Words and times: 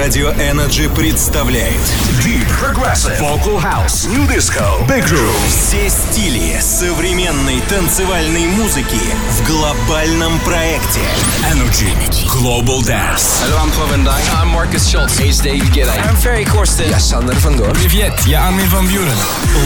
Radio 0.00 0.34
Energy 0.38 0.88
представляет 0.94 1.76
Deep 2.24 2.46
Progressive 2.58 3.20
Vocal 3.20 3.62
House 3.62 4.08
New 4.08 4.26
Disco 4.26 4.82
Big 4.88 5.04
Room 5.10 5.30
все 5.46 5.90
стили 5.90 6.58
современной 6.58 7.60
танцевальной 7.68 8.46
музыки 8.46 8.98
в 9.28 9.46
глобальном 9.46 10.40
проекте 10.40 11.00
Energy 11.52 11.92
Global 12.24 12.80
Dance 12.80 13.42
Hello, 13.44 13.58
I'm 13.58 13.70
Paul 13.72 13.88
Van 13.88 14.02
Dyke. 14.02 14.24
I'm 14.40 14.48
Marcus 14.48 14.88
Schultz. 14.88 15.18
Hey, 15.18 15.28
it's 15.28 15.42
David 15.42 15.70
Guetta. 15.74 15.92
I'm 16.08 16.16
Ferry 16.16 16.46
Corsten. 16.46 16.88
Я 16.88 16.96
van 16.96 17.58
Doorn. 17.58 17.74
Привет, 17.74 18.14
я 18.24 18.46
Армин 18.46 18.68
Ван 18.70 18.88
Бюрен 18.88 19.18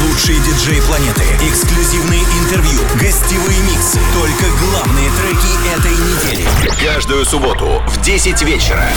Лучшие 0.09 0.41
диджеи 0.41 0.80
планеты, 0.80 1.23
эксклюзивные 1.48 2.23
интервью, 2.43 2.80
гостевые 3.01 3.61
миксы, 3.61 4.01
только 4.12 4.46
главные 4.59 5.11
треки 5.11 5.79
этой 5.79 5.93
недели. 5.93 6.48
Каждую 6.85 7.25
субботу 7.25 7.80
в 7.87 8.03
10 8.03 8.43
вечера. 8.43 8.89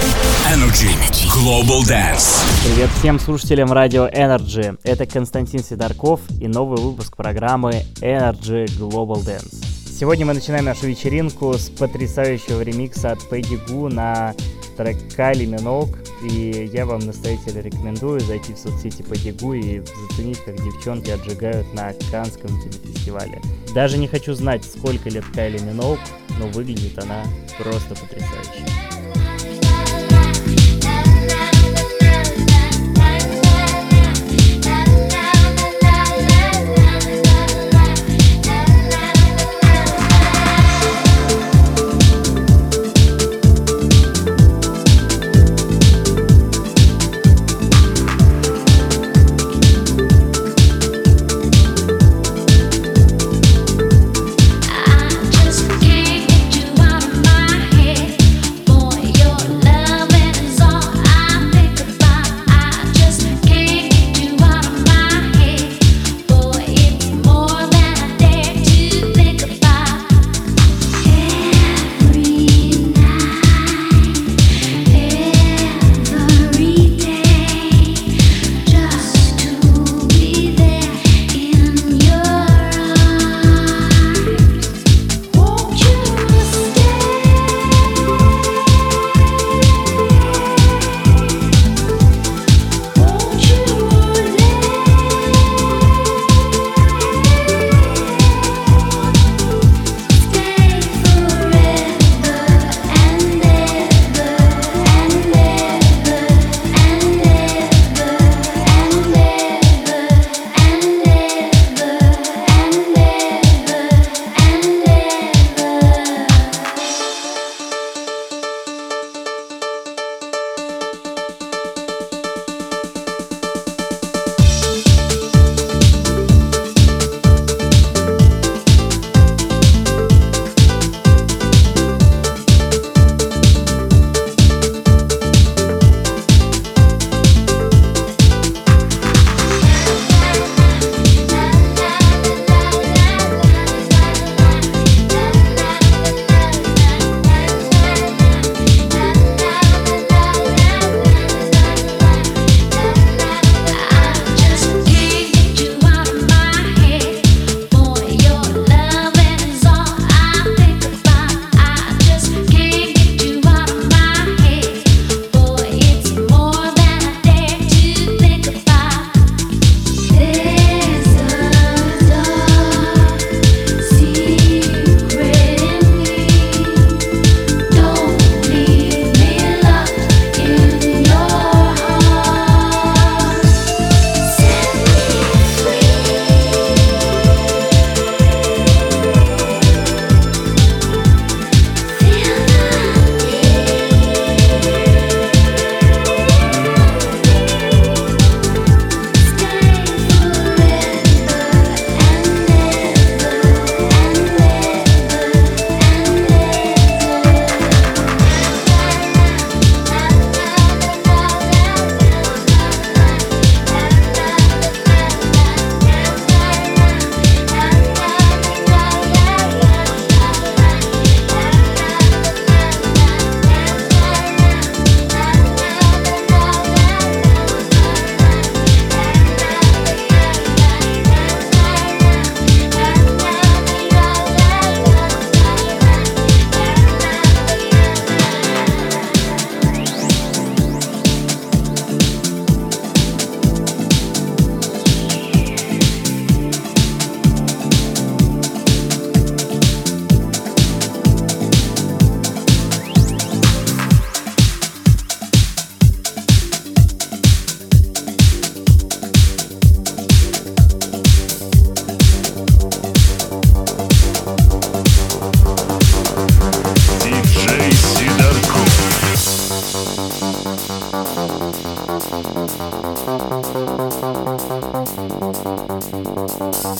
Energy 0.00 0.90
Global 1.28 1.82
Dance 1.82 2.42
Привет 2.64 2.88
всем 2.98 3.20
слушателям 3.20 3.72
радио 3.72 4.08
Energy. 4.08 4.78
Это 4.82 5.04
Константин 5.04 5.62
Сидорков 5.62 6.20
и 6.40 6.48
новый 6.48 6.80
выпуск 6.80 7.16
программы 7.16 7.84
Energy 8.00 8.64
Global 8.78 9.22
Dance. 9.24 9.62
Сегодня 9.86 10.24
мы 10.24 10.32
начинаем 10.32 10.64
нашу 10.64 10.86
вечеринку 10.86 11.52
с 11.52 11.68
потрясающего 11.68 12.62
ремикса 12.62 13.12
от 13.12 13.28
Пэдди 13.28 13.60
Гу 13.68 13.88
на 13.88 14.34
трек 14.78 14.96
Кали 15.14 15.44
Минок. 15.44 15.98
И 16.22 16.70
я 16.72 16.86
вам 16.86 17.00
настоятельно 17.00 17.60
рекомендую 17.60 18.20
зайти 18.20 18.54
в 18.54 18.58
соцсети 18.58 19.02
Пэдди 19.02 19.36
Гу 19.40 19.52
и 19.52 19.82
заценить, 20.08 20.42
как 20.44 20.56
девчонки 20.56 21.10
отжигают 21.10 21.72
на 21.74 21.92
Канском 22.10 22.48
телефестивале. 22.62 23.40
Даже 23.74 23.98
не 23.98 24.08
хочу 24.08 24.32
знать, 24.32 24.64
сколько 24.64 25.10
лет 25.10 25.24
Кайли 25.34 25.58
Минок, 25.58 25.98
но 26.38 26.46
выглядит 26.48 26.98
она 26.98 27.22
просто 27.58 27.94
потрясающе. 27.94 28.64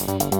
you. 0.09 0.40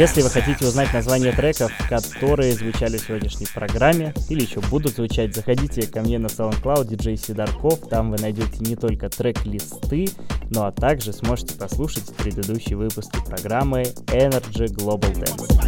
Если 0.00 0.22
вы 0.22 0.30
хотите 0.30 0.66
узнать 0.66 0.94
название 0.94 1.30
треков, 1.30 1.70
которые 1.86 2.54
звучали 2.54 2.96
в 2.96 3.02
сегодняшней 3.02 3.46
программе 3.46 4.14
или 4.30 4.40
еще 4.40 4.60
будут 4.60 4.94
звучать, 4.94 5.34
заходите 5.34 5.86
ко 5.86 6.00
мне 6.00 6.18
на 6.18 6.28
SoundCloud 6.28 6.88
DJ 6.88 7.16
Сидорков. 7.16 7.86
Там 7.86 8.10
вы 8.10 8.16
найдете 8.16 8.60
не 8.60 8.76
только 8.76 9.10
трек-листы, 9.10 10.08
но 10.48 10.64
а 10.64 10.72
также 10.72 11.12
сможете 11.12 11.52
послушать 11.52 12.16
предыдущие 12.16 12.78
выпуски 12.78 13.18
программы 13.26 13.82
Energy 14.06 14.68
Global 14.74 15.12
Dance. 15.12 15.59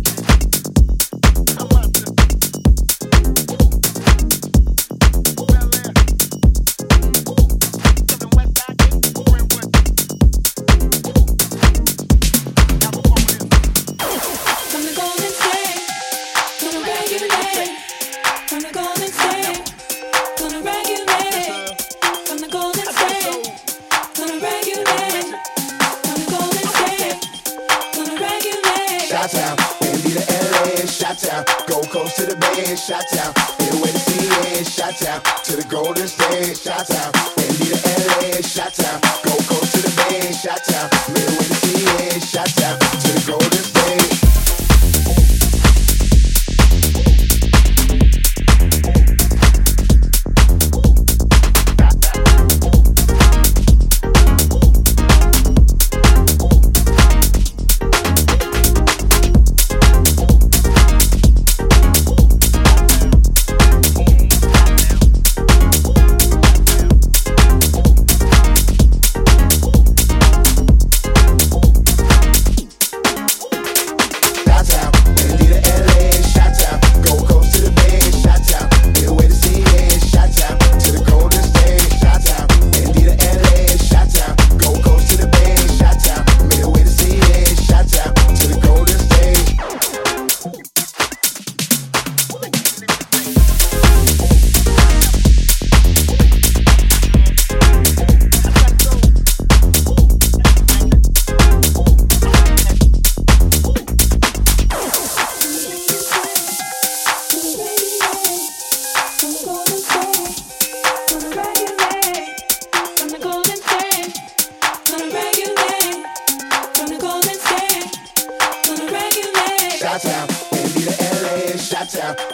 go 31.66 31.80
coast 31.88 32.16
to 32.16 32.26
the 32.26 32.36
bay 32.36 32.64
and 32.68 32.78
shot 32.78 33.04
town. 33.12 33.32
Get 33.58 33.72
away 33.74 33.90
the 33.90 33.98
sea 33.98 34.58
and 34.58 34.66
shot 34.66 34.96
town, 34.96 35.20
to 35.44 35.56
the 35.56 35.66
golden 35.68 36.06
state, 36.06 36.56
shot 36.56 36.86
town. 36.86 37.12
And 37.38 37.56
to 37.56 37.64
the 37.72 37.78
LA 38.20 38.36
and 38.36 38.44
shot 38.44 38.74
town, 38.74 39.00
go 39.24 39.32
coast 39.48 39.72
to 39.74 39.80
the 39.82 39.92
bay 39.96 40.26
and 40.26 40.36
shot 40.36 40.60
town. 40.64 40.91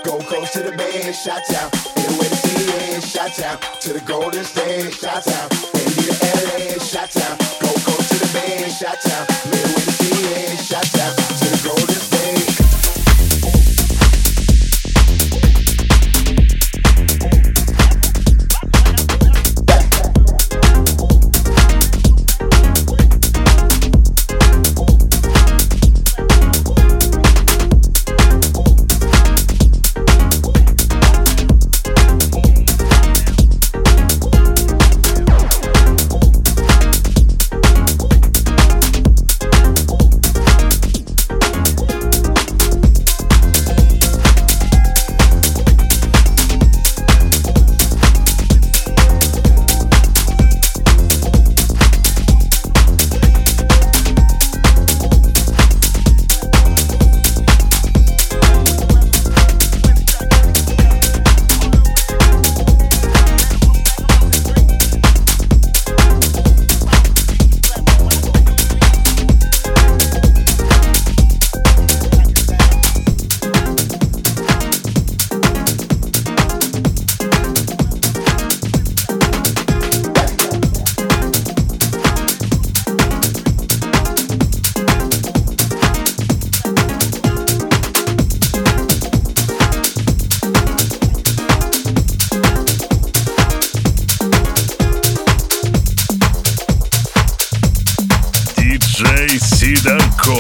Go 0.05 0.18
coast 0.20 0.53
to 0.55 0.62
the 0.62 0.72
bay, 0.77 1.12
shot 1.12 1.42
town. 1.51 1.70
Get 1.96 2.09
away 2.12 2.29
to 2.29 2.37
see 2.37 2.96
it, 2.96 3.03
shot 3.03 3.33
town. 3.35 3.59
To 3.81 3.92
the 3.92 4.01
golden 4.01 4.44
state, 4.44 4.92
shot 4.92 5.24
town. 5.24 5.48
Indy 5.74 6.03
to 6.07 6.14
LA, 6.35 6.79
shot 6.83 7.11
town. 7.11 7.37
Go 7.61 7.68
coast 7.87 8.09
to 8.12 8.18
the 8.18 8.31
bay, 8.33 8.68
shot 8.68 8.98
town. 9.01 9.27
Get 9.51 9.64
away 9.64 9.83
to 9.88 9.92
see 10.01 10.18
it, 10.35 10.59
shot 10.61 10.85
town. 10.85 11.14
To 11.40 11.46
the 11.53 11.61
golden 11.68 12.08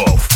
off. 0.00 0.27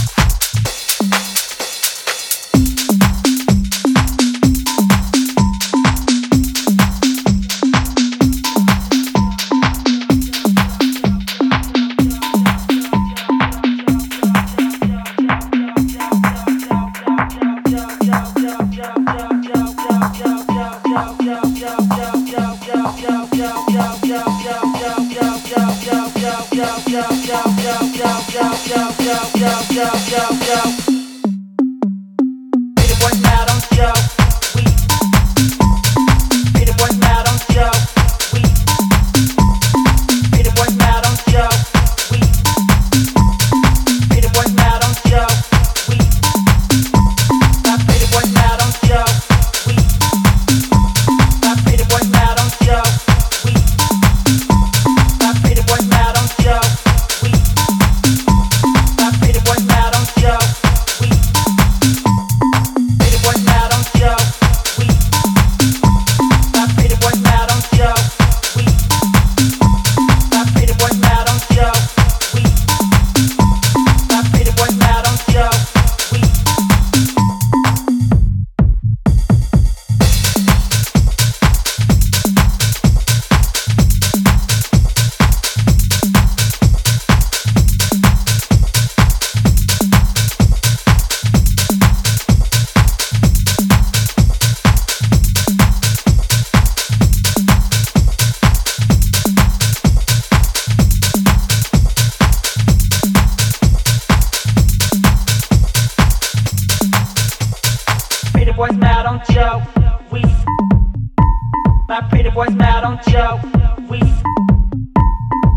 boys 112.44 112.54
mad, 112.56 112.80
don't 112.80 113.02
joke. 113.04 113.40
We 113.88 114.00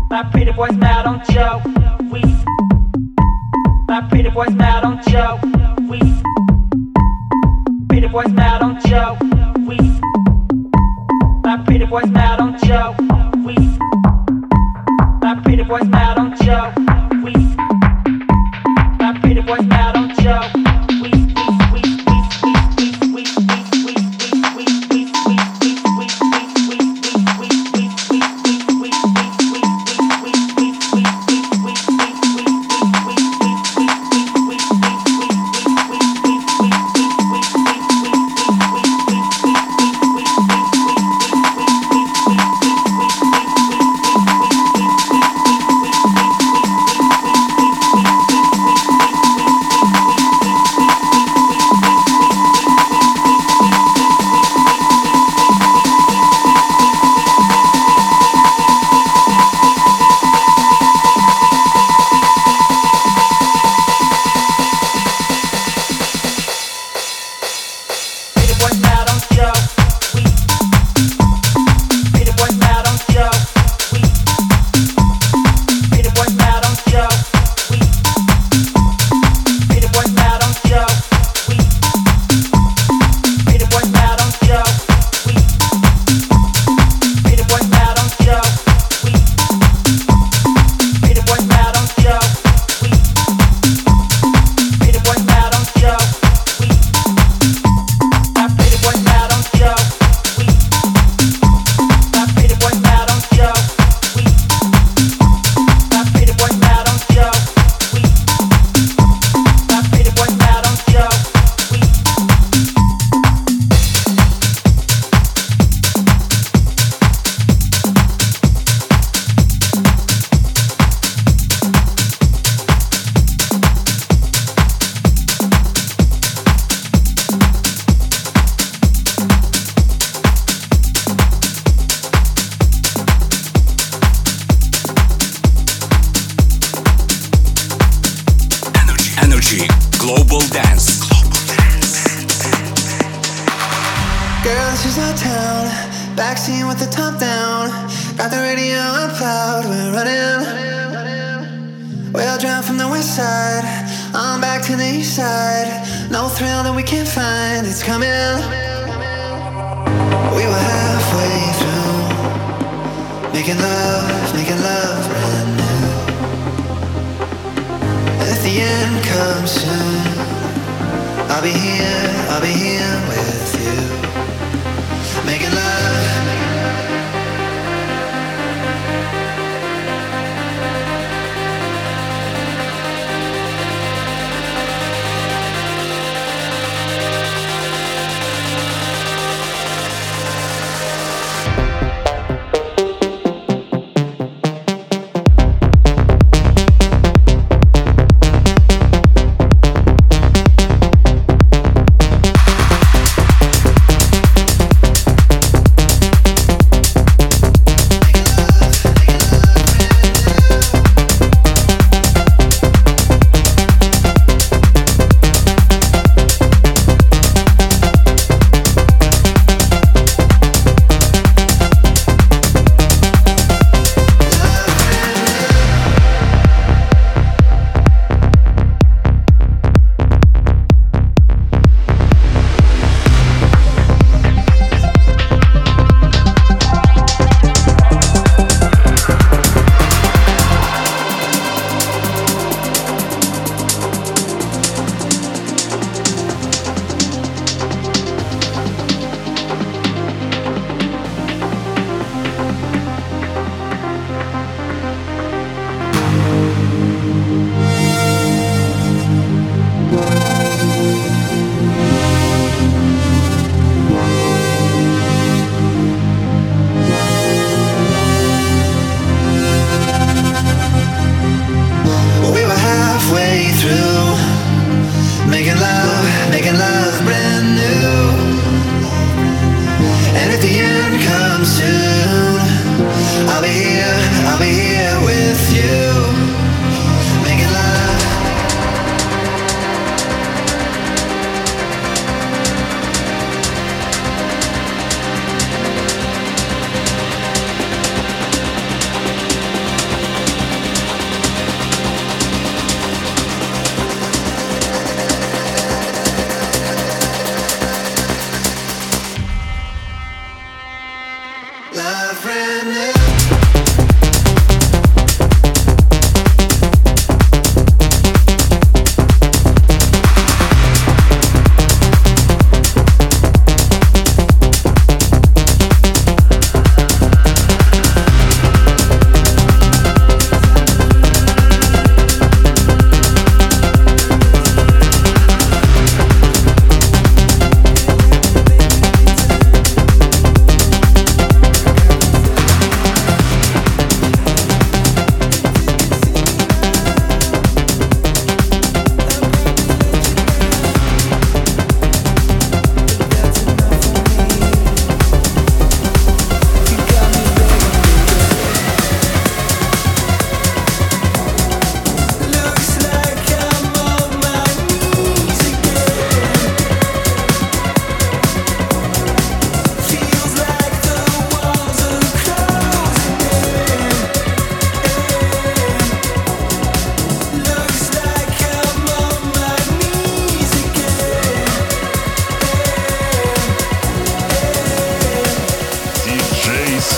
my 0.08 0.22
pretty 0.30 0.52
boys 0.52 0.76
mad, 0.76 1.02
don't 1.04 1.24
joke. 1.30 1.64
We 2.12 2.22
my 3.88 4.06
pretty 4.08 4.30
boys 4.30 4.54
mad, 4.54 4.82
don't 4.82 5.02
joke. 5.08 5.42
We 5.88 5.98
pretty 7.88 8.06
boys 8.06 8.32
mad, 8.32 8.60
don't 8.60 8.80
joke. 8.86 9.18
We 9.66 9.76
my 11.42 11.56
pretty 11.64 11.86
boys 11.86 12.08
mad, 12.08 12.36
don't 12.38 12.56
joke. 12.62 12.96
We 13.44 13.54
my 15.22 15.40
pretty 15.42 15.64
boys 15.64 15.88
mad. 15.88 16.15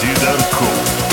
Сидорков. 0.01 1.08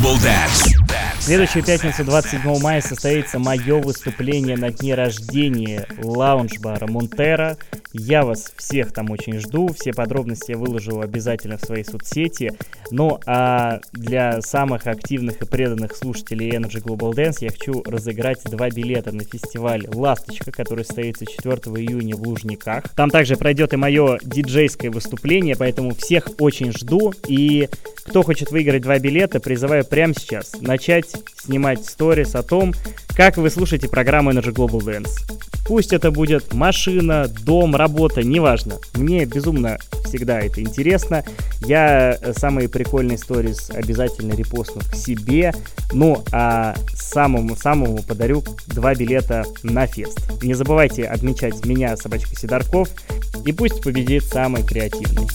Global 0.00 0.16
Dance. 0.16 0.79
Следующую 1.30 1.64
пятницу, 1.64 2.02
27 2.02 2.60
мая, 2.60 2.80
состоится 2.80 3.38
мое 3.38 3.80
выступление 3.80 4.56
на 4.56 4.72
дне 4.72 4.96
рождения 4.96 5.86
лаунж-бара 6.02 6.88
Монтера. 6.88 7.56
Я 7.92 8.24
вас 8.24 8.52
всех 8.56 8.92
там 8.92 9.12
очень 9.12 9.38
жду. 9.38 9.68
Все 9.72 9.92
подробности 9.92 10.50
я 10.50 10.58
выложу 10.58 11.00
обязательно 11.00 11.56
в 11.56 11.60
своей 11.60 11.84
соцсети. 11.84 12.52
Ну 12.90 13.20
а 13.26 13.78
для 13.92 14.42
самых 14.42 14.88
активных 14.88 15.40
и 15.40 15.46
преданных 15.46 15.94
слушателей 15.94 16.50
Energy 16.50 16.82
Global 16.82 17.12
Dance 17.12 17.36
я 17.42 17.50
хочу 17.50 17.80
разыграть 17.84 18.42
два 18.44 18.68
билета 18.68 19.12
на 19.12 19.22
фестиваль 19.22 19.86
«Ласточка», 19.86 20.50
который 20.50 20.84
состоится 20.84 21.26
4 21.26 21.52
июня 21.76 22.16
в 22.16 22.22
Лужниках. 22.22 22.88
Там 22.96 23.08
также 23.08 23.36
пройдет 23.36 23.72
и 23.72 23.76
мое 23.76 24.18
диджейское 24.22 24.90
выступление, 24.90 25.54
поэтому 25.56 25.94
всех 25.94 26.28
очень 26.40 26.72
жду. 26.72 27.12
И 27.28 27.68
кто 28.04 28.22
хочет 28.22 28.50
выиграть 28.50 28.82
два 28.82 28.98
билета, 28.98 29.38
призываю 29.38 29.84
прямо 29.84 30.14
сейчас 30.14 30.60
начать 30.60 31.19
снимать 31.36 31.84
сторис 31.84 32.34
о 32.34 32.42
том, 32.42 32.74
как 33.16 33.36
вы 33.36 33.50
слушаете 33.50 33.88
программу 33.88 34.30
Energy 34.30 34.52
Global 34.52 34.80
Dance. 34.80 35.10
Пусть 35.66 35.92
это 35.92 36.10
будет 36.10 36.52
машина, 36.52 37.28
дом, 37.28 37.76
работа, 37.76 38.22
неважно. 38.22 38.76
Мне 38.94 39.24
безумно 39.24 39.78
всегда 40.04 40.40
это 40.40 40.60
интересно. 40.60 41.24
Я 41.60 42.18
э, 42.20 42.32
самые 42.36 42.68
прикольные 42.68 43.18
сторис 43.18 43.70
обязательно 43.70 44.32
репостну 44.32 44.80
к 44.80 44.96
себе. 44.96 45.54
Ну, 45.92 46.24
а 46.32 46.74
самому-самому 46.94 48.02
подарю 48.02 48.42
два 48.66 48.94
билета 48.94 49.44
на 49.62 49.86
фест. 49.86 50.18
Не 50.42 50.54
забывайте 50.54 51.04
отмечать 51.04 51.64
меня, 51.64 51.96
собачка 51.96 52.34
Сидорков, 52.34 52.88
и 53.44 53.52
пусть 53.52 53.82
победит 53.82 54.24
самый 54.24 54.64
креативный. 54.64 55.28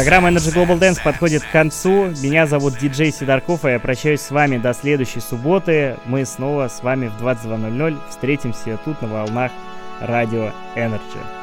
Программа 0.00 0.30
Energy 0.30 0.54
Global 0.54 0.78
Dance 0.78 0.98
подходит 1.04 1.42
к 1.42 1.50
концу. 1.50 2.06
Меня 2.22 2.46
зовут 2.46 2.78
диджей 2.78 3.12
Сидорков, 3.12 3.66
и 3.66 3.68
я 3.68 3.78
прощаюсь 3.78 4.22
с 4.22 4.30
вами 4.30 4.56
до 4.56 4.72
следующей 4.72 5.20
субботы. 5.20 5.98
Мы 6.06 6.24
снова 6.24 6.68
с 6.68 6.82
вами 6.82 7.08
в 7.08 7.22
22.00 7.22 7.98
встретимся 8.08 8.78
тут 8.82 9.02
на 9.02 9.08
волнах 9.08 9.52
радио 10.00 10.52
Energy. 10.74 11.39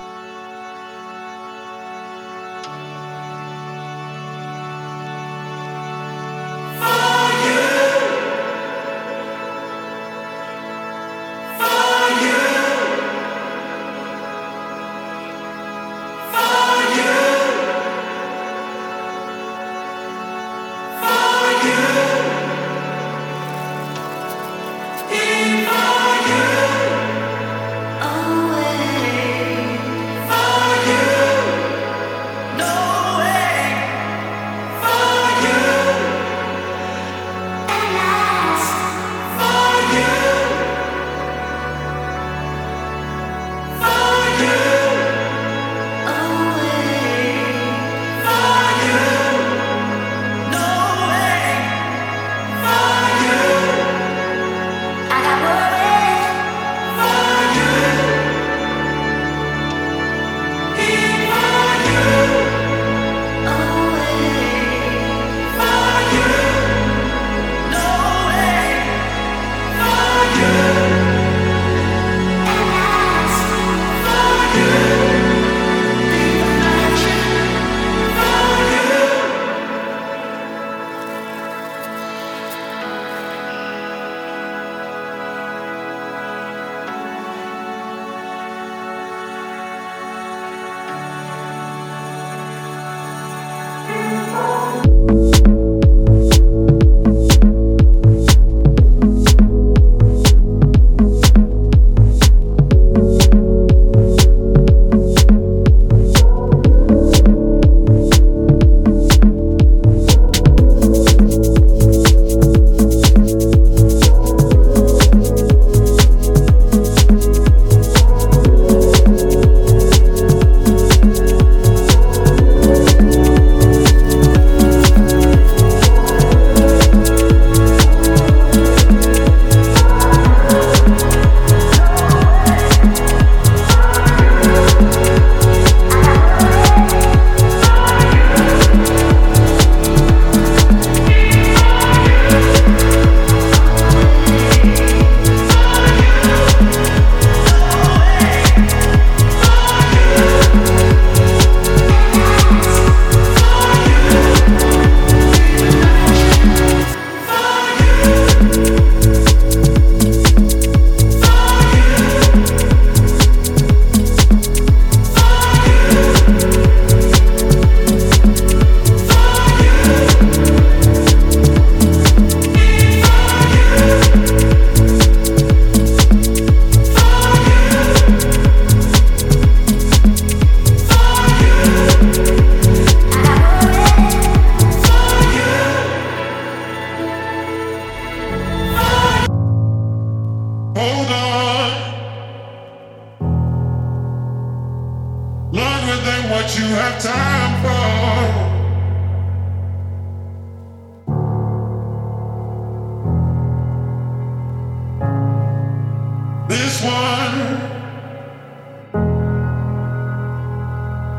This 206.67 206.83
one. 206.83 207.37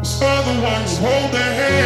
Is 0.02 0.12
for 0.18 0.38
the 0.44 0.60
ones 0.60 0.98
who 0.98 1.06
hold 1.06 1.32
their 1.32 1.52
heads 1.54 1.77